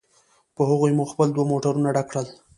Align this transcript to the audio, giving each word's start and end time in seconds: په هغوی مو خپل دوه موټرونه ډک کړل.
په 0.55 0.61
هغوی 0.69 0.91
مو 0.97 1.03
خپل 1.11 1.27
دوه 1.31 1.45
موټرونه 1.51 1.89
ډک 1.95 2.07
کړل. 2.11 2.27